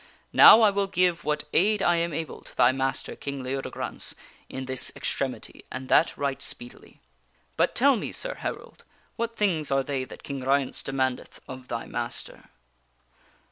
[0.33, 4.15] Now I will give what aid I am able to thy master, King Leodegrance,
[4.49, 7.01] in this extremity, and that right speedily.
[7.55, 8.83] But tell me, sir herald,
[9.15, 12.49] what things are they that King Ryence demandeth of thy master?"